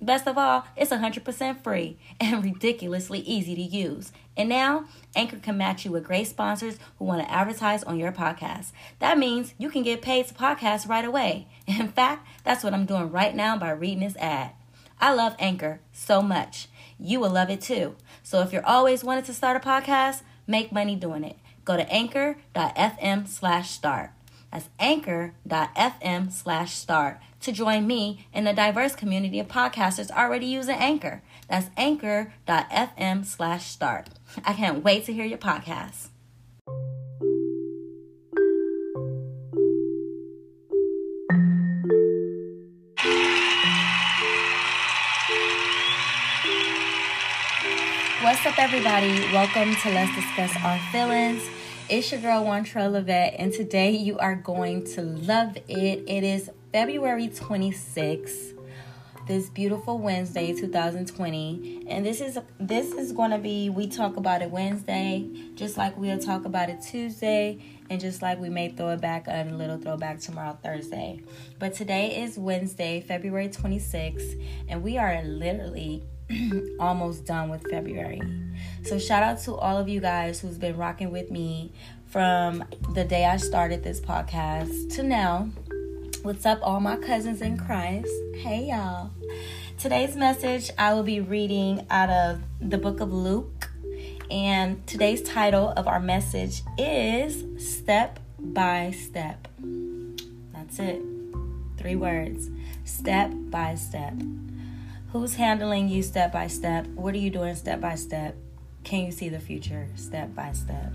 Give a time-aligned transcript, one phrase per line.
[0.00, 4.12] Best of all, it's 100% free and ridiculously easy to use.
[4.36, 4.84] And now,
[5.14, 8.72] Anchor can match you with great sponsors who want to advertise on your podcast.
[8.98, 11.48] That means you can get paid to podcast right away.
[11.66, 14.52] In fact, that's what I'm doing right now by reading this ad.
[15.00, 16.68] I love Anchor so much.
[16.98, 17.96] You will love it too.
[18.22, 21.36] So if you're always wanting to start a podcast, make money doing it.
[21.64, 24.10] Go to anchor.fm slash start.
[24.52, 30.76] That's anchor.fm slash start to join me in the diverse community of podcasters already using
[30.76, 31.22] Anchor.
[31.48, 34.08] That's anchor.fm slash start.
[34.44, 36.08] I can't wait to hear your podcast.
[48.22, 49.20] What's up, everybody?
[49.32, 51.42] Welcome to Let's Discuss Our Feelings.
[51.88, 56.02] It's your girl, Wantrell Levette, and today you are going to love it.
[56.08, 58.58] It is February 26th,
[59.28, 61.86] this beautiful Wednesday, 2020.
[61.88, 66.18] And this is this is gonna be we talk about it Wednesday, just like we'll
[66.18, 70.18] talk about it Tuesday, and just like we may throw it back a little throwback
[70.18, 71.20] tomorrow, Thursday.
[71.60, 76.02] But today is Wednesday, February 26th, and we are literally
[76.80, 78.20] almost done with February.
[78.84, 81.72] So shout out to all of you guys who's been rocking with me
[82.06, 82.64] from
[82.94, 85.50] the day I started this podcast to now.
[86.22, 88.10] What's up, all my cousins in Christ?
[88.34, 89.10] Hey, y'all.
[89.78, 93.70] Today's message I will be reading out of the book of Luke,
[94.30, 99.46] and today's title of our message is Step by Step.
[100.52, 101.02] That's it.
[101.76, 102.50] Three words
[102.84, 104.14] step by step.
[105.12, 106.86] Who's handling you step by step?
[106.88, 108.36] What are you doing step by step?
[108.84, 110.92] Can you see the future step by step?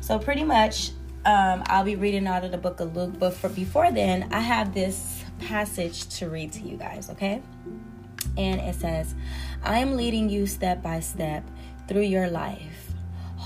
[0.00, 0.90] So, pretty much,
[1.24, 4.40] um, I'll be reading out of the book of Luke, but for before then, I
[4.40, 7.42] have this passage to read to you guys, okay?
[8.36, 9.14] And it says,
[9.62, 11.44] I am leading you step by step
[11.88, 12.87] through your life.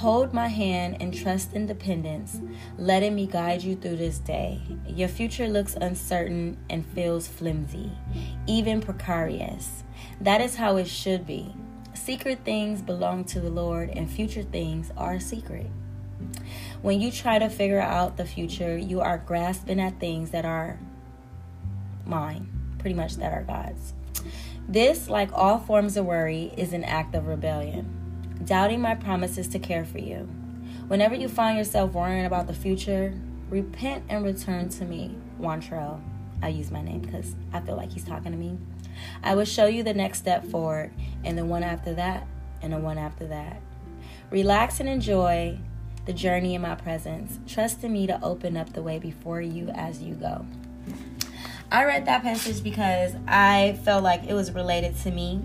[0.02, 2.40] Hold my hand and trust in dependence,
[2.76, 4.60] letting me guide you through this day.
[4.84, 7.88] Your future looks uncertain and feels flimsy,
[8.48, 9.84] even precarious.
[10.20, 11.54] That is how it should be.
[11.94, 15.70] Secret things belong to the Lord, and future things are secret.
[16.82, 20.80] When you try to figure out the future, you are grasping at things that are
[22.04, 23.94] mine, pretty much that are God's.
[24.68, 28.01] This, like all forms of worry, is an act of rebellion,
[28.44, 30.28] doubting my promises to care for you.
[30.88, 33.14] Whenever you find yourself worrying about the future,
[33.48, 36.00] repent and return to me, Wantrell.
[36.42, 38.58] I use my name because I feel like he's talking to me.
[39.22, 40.92] I will show you the next step forward,
[41.24, 42.26] and the one after that,
[42.60, 43.60] and the one after that.
[44.30, 45.58] Relax and enjoy
[46.04, 47.38] the journey in my presence.
[47.46, 50.44] Trust in me to open up the way before you as you go.
[51.70, 55.40] I read that passage because I felt like it was related to me.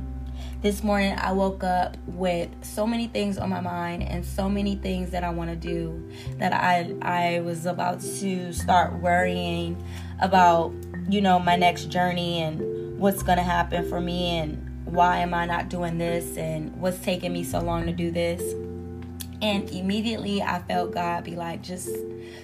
[0.60, 4.76] This morning I woke up with so many things on my mind and so many
[4.76, 6.10] things that I want to do
[6.40, 9.78] that I I was about to start worrying
[10.20, 10.74] about,
[11.08, 15.36] you know, my next journey and what's going to happen for me and why am
[15.36, 18.42] I not doing this and what's taking me so long to do this.
[19.42, 21.90] And immediately I felt God be like, just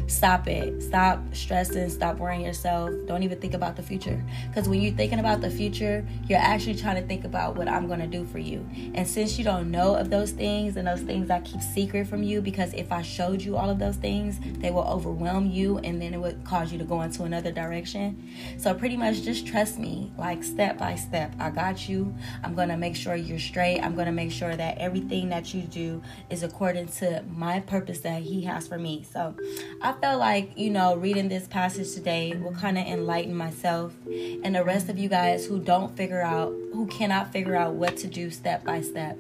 [0.08, 0.82] stop it.
[0.82, 1.90] Stop stressing.
[1.90, 2.92] Stop worrying yourself.
[3.08, 4.24] Don't even think about the future.
[4.48, 7.88] Because when you're thinking about the future, you're actually trying to think about what I'm
[7.88, 8.68] going to do for you.
[8.94, 12.24] And since you don't know of those things and those things I keep secret from
[12.24, 16.02] you, because if I showed you all of those things, they will overwhelm you and
[16.02, 18.32] then it would cause you to go into another direction.
[18.58, 21.34] So pretty much just trust me, like step by step.
[21.40, 22.14] I got you.
[22.44, 23.80] I'm going to make sure you're straight.
[23.80, 28.00] I'm going to make sure that everything that you do is according to my purpose
[28.02, 29.06] that He has for me.
[29.12, 29.36] So
[29.82, 34.56] I felt like, you know, reading this passage today will kind of enlighten myself and
[34.56, 38.08] the rest of you guys who don't figure out, who cannot figure out what to
[38.08, 39.20] do step by step.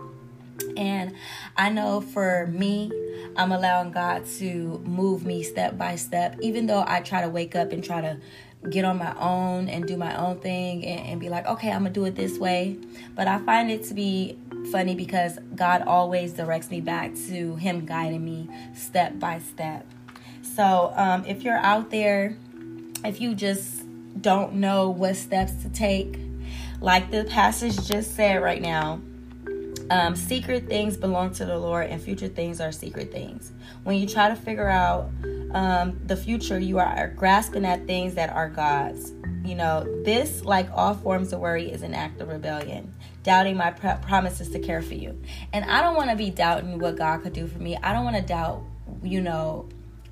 [0.77, 1.13] And
[1.57, 2.91] I know for me,
[3.35, 7.55] I'm allowing God to move me step by step, even though I try to wake
[7.55, 8.17] up and try to
[8.69, 11.83] get on my own and do my own thing and, and, be like, okay, I'm
[11.83, 12.77] gonna do it this way.
[13.15, 14.37] But I find it to be
[14.71, 19.85] funny because God always directs me back to Him guiding me step by step.
[20.41, 22.37] So um, if you're out there,
[23.03, 23.83] if you just
[24.21, 26.19] don't know what steps to take,
[26.79, 29.01] like the passage just said right now,
[29.89, 33.51] um, secret things belong to the Lord, and future things are secret things.
[33.83, 35.09] When you try to figure out
[35.53, 39.11] um, the future, you are grasping at things that are God's.
[39.45, 43.71] You know, this, like all forms of worry, is an act of rebellion, doubting my
[43.71, 45.21] pr- promises to care for you.
[45.51, 47.77] And I don't want to be doubting what God could do for me.
[47.77, 48.63] I don't want to doubt,
[49.01, 49.67] you know,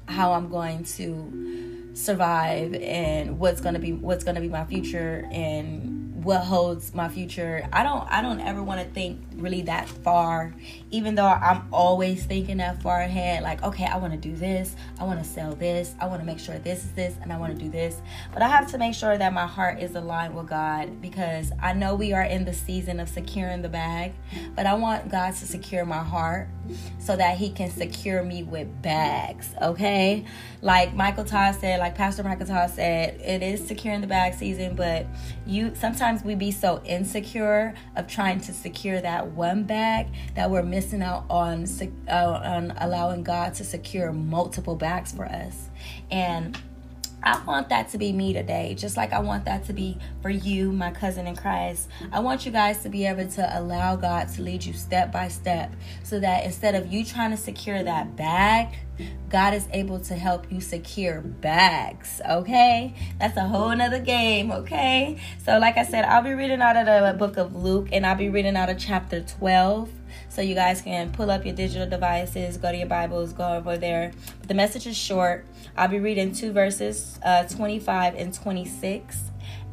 [0.08, 4.66] how I'm going to survive and what's going to be what's going to be my
[4.66, 7.68] future and what holds my future.
[7.72, 10.54] I don't I don't ever want to think really that far
[10.92, 14.76] even though I'm always thinking that far ahead like okay, I want to do this,
[15.00, 17.38] I want to sell this, I want to make sure this is this and I
[17.38, 18.02] want to do this.
[18.34, 21.74] But I have to make sure that my heart is aligned with God because I
[21.74, 24.14] know we are in the season of securing the bag,
[24.56, 26.50] but I want God to secure my heart
[27.00, 30.26] so that he can secure me with bags, okay?
[30.62, 34.76] Like Michael Todd said, like Pastor Michael Todd said, it is securing the bag season,
[34.76, 35.06] but
[35.46, 40.64] you sometimes we be so insecure of trying to secure that one bag that we're
[40.64, 41.66] missing out on
[42.08, 45.70] uh, on allowing God to secure multiple bags for us.
[46.10, 46.58] And
[47.24, 50.30] I want that to be me today, just like I want that to be for
[50.30, 51.88] you, my cousin in Christ.
[52.12, 55.28] I want you guys to be able to allow God to lead you step by
[55.28, 55.72] step
[56.04, 58.76] so that instead of you trying to secure that bag,
[59.30, 62.22] God is able to help you secure bags.
[62.30, 64.52] Okay, that's a whole nother game.
[64.52, 68.06] Okay, so like I said, I'll be reading out of the book of Luke and
[68.06, 69.90] I'll be reading out of chapter 12
[70.32, 73.78] so you guys can pull up your digital devices, go to your Bibles, go over
[73.78, 74.14] there.
[74.40, 75.46] But the message is short.
[75.76, 79.24] I'll be reading two verses, uh, 25 and 26,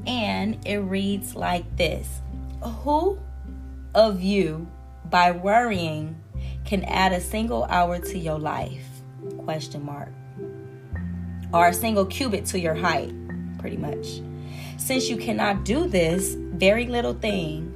[0.05, 2.09] and it reads like this
[2.83, 3.21] Who
[3.95, 4.67] of you,
[5.09, 6.21] by worrying,
[6.65, 8.85] can add a single hour to your life?
[9.39, 10.13] Question mark.
[11.55, 13.15] Or a single cubit to your height,
[13.59, 14.21] pretty much.
[14.77, 17.67] Since you cannot do this very little thing,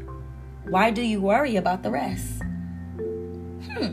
[0.69, 2.42] why do you worry about the rest?
[3.75, 3.93] Hmm.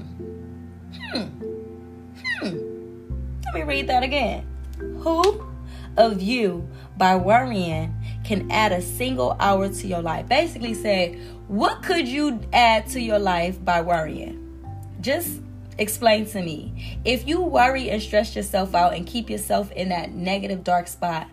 [1.11, 1.23] Hmm.
[2.39, 3.41] Hmm.
[3.45, 4.45] Let me read that again.
[4.99, 5.45] Who
[5.97, 6.67] of you,
[6.97, 7.93] by worrying,
[8.23, 10.27] can add a single hour to your life?
[10.27, 14.45] Basically, say, what could you add to your life by worrying?
[15.01, 15.41] Just
[15.77, 16.99] explain to me.
[17.05, 21.27] If you worry and stress yourself out and keep yourself in that negative, dark spot,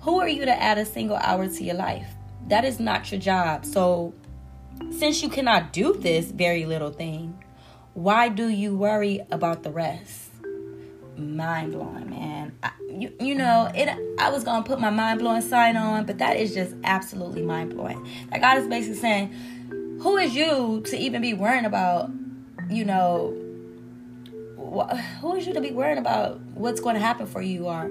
[0.00, 2.06] who are you to add a single hour to your life?
[2.48, 3.64] That is not your job.
[3.64, 4.14] So,
[4.90, 7.43] since you cannot do this very little thing,
[7.94, 10.30] why do you worry about the rest?
[11.16, 12.52] Mind blowing, man.
[12.62, 13.88] I, you, you know, it.
[14.18, 17.74] I was gonna put my mind blowing sign on, but that is just absolutely mind
[17.74, 18.04] blowing.
[18.30, 19.32] That God is basically saying,
[20.00, 22.10] "Who is you to even be worrying about,
[22.68, 23.32] you know,
[24.58, 27.84] wh- who is you to be worrying about what's going to happen for you or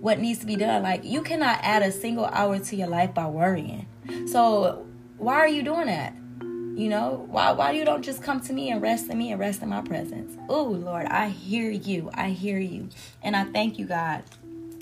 [0.00, 0.84] what needs to be done?
[0.84, 3.86] Like, you cannot add a single hour to your life by worrying.
[4.28, 6.14] So, why are you doing that?
[6.78, 9.40] You know, why why you don't just come to me and rest in me and
[9.40, 10.38] rest in my presence?
[10.48, 12.08] Oh Lord, I hear you.
[12.14, 12.88] I hear you.
[13.20, 14.22] And I thank you, God.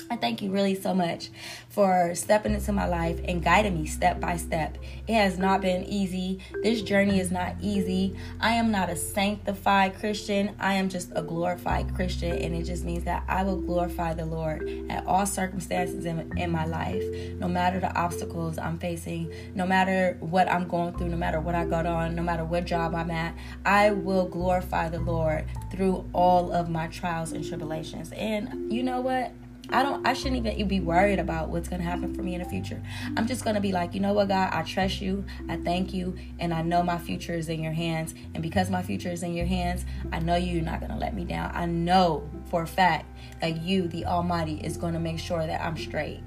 [0.08, 1.30] I thank you really so much
[1.68, 4.78] for stepping into my life and guiding me step by step.
[5.08, 6.38] It has not been easy.
[6.62, 8.16] This journey is not easy.
[8.40, 10.54] I am not a sanctified Christian.
[10.60, 12.32] I am just a glorified Christian.
[12.38, 16.50] And it just means that I will glorify the Lord at all circumstances in, in
[16.50, 17.02] my life,
[17.34, 21.54] no matter the obstacles I'm facing, no matter what I'm going through, no matter what
[21.54, 23.34] I got on, no matter what job I'm at.
[23.64, 28.12] I will glorify the Lord through all of my trials and tribulations.
[28.12, 29.32] And you know what?
[29.70, 32.48] I don't I shouldn't even be worried about what's gonna happen for me in the
[32.48, 32.82] future.
[33.16, 36.16] I'm just gonna be like, you know what, God, I trust you, I thank you,
[36.38, 38.14] and I know my future is in your hands.
[38.34, 41.24] And because my future is in your hands, I know you're not gonna let me
[41.24, 41.50] down.
[41.54, 43.06] I know for a fact
[43.40, 46.22] that you, the Almighty, is gonna make sure that I'm straight.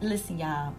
[0.00, 0.74] Listen, y'all.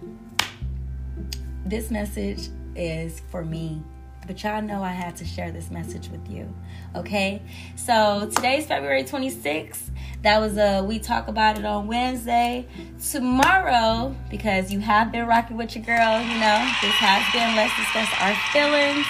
[1.66, 3.82] This message is for me
[4.28, 6.54] but y'all know I had to share this message with you.
[6.96, 7.42] Okay?
[7.76, 9.90] So today's February 26th.
[10.24, 12.68] That was a we talk about it on Wednesday.
[13.12, 17.76] Tomorrow, because you have been rocking with your girl, you know, this has been Let's
[17.76, 19.06] Discuss Our Feelings.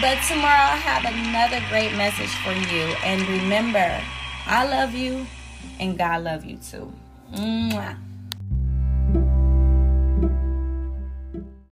[0.00, 2.82] But tomorrow I have another great message for you.
[3.04, 4.00] And remember,
[4.46, 5.26] I love you
[5.78, 6.92] and God love you too.
[7.34, 7.96] Mwah.